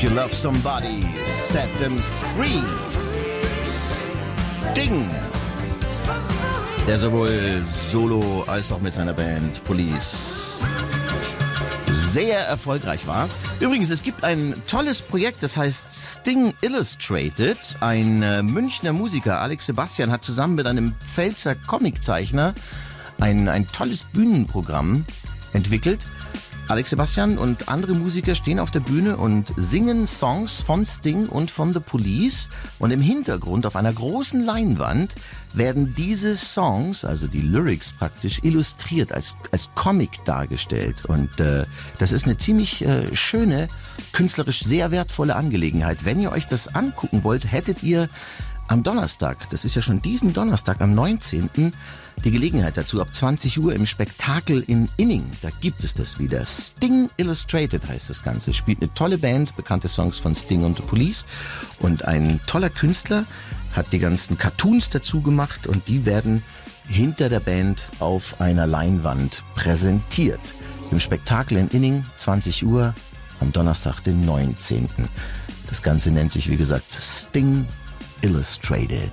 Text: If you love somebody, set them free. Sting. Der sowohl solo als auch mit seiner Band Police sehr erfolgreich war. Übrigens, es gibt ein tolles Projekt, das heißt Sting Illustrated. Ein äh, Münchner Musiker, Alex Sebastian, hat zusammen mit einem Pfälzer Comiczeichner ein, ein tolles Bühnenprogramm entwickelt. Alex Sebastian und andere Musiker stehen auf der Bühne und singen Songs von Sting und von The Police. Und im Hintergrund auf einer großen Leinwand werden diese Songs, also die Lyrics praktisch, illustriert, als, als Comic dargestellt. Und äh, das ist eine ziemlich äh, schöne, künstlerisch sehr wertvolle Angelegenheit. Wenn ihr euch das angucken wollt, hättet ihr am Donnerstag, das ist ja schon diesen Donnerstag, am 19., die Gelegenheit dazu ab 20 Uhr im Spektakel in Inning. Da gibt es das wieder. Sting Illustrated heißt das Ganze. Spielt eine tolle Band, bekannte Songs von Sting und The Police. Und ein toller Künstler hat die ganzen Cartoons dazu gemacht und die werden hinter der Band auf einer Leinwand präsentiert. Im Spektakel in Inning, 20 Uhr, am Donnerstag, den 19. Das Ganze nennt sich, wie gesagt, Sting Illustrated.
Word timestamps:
If 0.00 0.04
you 0.04 0.16
love 0.16 0.32
somebody, 0.32 1.04
set 1.24 1.70
them 1.78 1.98
free. 1.98 2.62
Sting. 4.72 5.06
Der 6.86 6.98
sowohl 6.98 7.62
solo 7.66 8.44
als 8.46 8.72
auch 8.72 8.80
mit 8.80 8.94
seiner 8.94 9.12
Band 9.12 9.62
Police 9.64 10.58
sehr 11.92 12.46
erfolgreich 12.46 13.06
war. 13.06 13.28
Übrigens, 13.60 13.90
es 13.90 14.02
gibt 14.02 14.24
ein 14.24 14.54
tolles 14.66 15.02
Projekt, 15.02 15.42
das 15.42 15.58
heißt 15.58 16.14
Sting 16.14 16.54
Illustrated. 16.62 17.58
Ein 17.80 18.22
äh, 18.22 18.42
Münchner 18.42 18.94
Musiker, 18.94 19.42
Alex 19.42 19.66
Sebastian, 19.66 20.10
hat 20.10 20.24
zusammen 20.24 20.54
mit 20.54 20.66
einem 20.66 20.94
Pfälzer 21.04 21.54
Comiczeichner 21.54 22.54
ein, 23.20 23.50
ein 23.50 23.66
tolles 23.66 24.04
Bühnenprogramm 24.04 25.04
entwickelt. 25.52 26.08
Alex 26.70 26.90
Sebastian 26.90 27.36
und 27.36 27.68
andere 27.68 27.94
Musiker 27.94 28.36
stehen 28.36 28.60
auf 28.60 28.70
der 28.70 28.78
Bühne 28.78 29.16
und 29.16 29.52
singen 29.56 30.06
Songs 30.06 30.60
von 30.60 30.86
Sting 30.86 31.28
und 31.28 31.50
von 31.50 31.74
The 31.74 31.80
Police. 31.80 32.48
Und 32.78 32.92
im 32.92 33.00
Hintergrund 33.00 33.66
auf 33.66 33.74
einer 33.74 33.92
großen 33.92 34.44
Leinwand 34.44 35.16
werden 35.52 35.96
diese 35.96 36.36
Songs, 36.36 37.04
also 37.04 37.26
die 37.26 37.40
Lyrics 37.40 37.90
praktisch, 37.90 38.38
illustriert, 38.44 39.10
als, 39.10 39.34
als 39.50 39.68
Comic 39.74 40.24
dargestellt. 40.24 41.04
Und 41.06 41.40
äh, 41.40 41.64
das 41.98 42.12
ist 42.12 42.26
eine 42.26 42.38
ziemlich 42.38 42.84
äh, 42.86 43.16
schöne, 43.16 43.66
künstlerisch 44.12 44.62
sehr 44.62 44.92
wertvolle 44.92 45.34
Angelegenheit. 45.34 46.04
Wenn 46.04 46.20
ihr 46.20 46.30
euch 46.30 46.46
das 46.46 46.68
angucken 46.68 47.24
wollt, 47.24 47.50
hättet 47.50 47.82
ihr 47.82 48.08
am 48.70 48.84
Donnerstag, 48.84 49.50
das 49.50 49.64
ist 49.64 49.74
ja 49.74 49.82
schon 49.82 50.00
diesen 50.00 50.32
Donnerstag, 50.32 50.80
am 50.80 50.94
19., 50.94 51.72
die 52.24 52.30
Gelegenheit 52.30 52.76
dazu 52.76 53.00
ab 53.00 53.12
20 53.12 53.58
Uhr 53.58 53.74
im 53.74 53.84
Spektakel 53.84 54.62
in 54.62 54.88
Inning. 54.96 55.28
Da 55.42 55.48
gibt 55.60 55.82
es 55.82 55.92
das 55.92 56.20
wieder. 56.20 56.46
Sting 56.46 57.10
Illustrated 57.16 57.88
heißt 57.88 58.08
das 58.08 58.22
Ganze. 58.22 58.54
Spielt 58.54 58.80
eine 58.80 58.94
tolle 58.94 59.18
Band, 59.18 59.56
bekannte 59.56 59.88
Songs 59.88 60.18
von 60.18 60.36
Sting 60.36 60.62
und 60.62 60.76
The 60.76 60.84
Police. 60.84 61.26
Und 61.80 62.04
ein 62.04 62.40
toller 62.46 62.70
Künstler 62.70 63.24
hat 63.72 63.92
die 63.92 63.98
ganzen 63.98 64.38
Cartoons 64.38 64.88
dazu 64.88 65.20
gemacht 65.20 65.66
und 65.66 65.88
die 65.88 66.06
werden 66.06 66.44
hinter 66.86 67.28
der 67.28 67.40
Band 67.40 67.90
auf 67.98 68.40
einer 68.40 68.68
Leinwand 68.68 69.42
präsentiert. 69.56 70.54
Im 70.92 71.00
Spektakel 71.00 71.58
in 71.58 71.68
Inning, 71.68 72.04
20 72.18 72.64
Uhr, 72.64 72.94
am 73.40 73.50
Donnerstag, 73.50 74.00
den 74.02 74.20
19. 74.20 74.88
Das 75.68 75.82
Ganze 75.82 76.12
nennt 76.12 76.30
sich, 76.30 76.48
wie 76.48 76.56
gesagt, 76.56 76.92
Sting 76.92 77.66
Illustrated. 78.22 79.12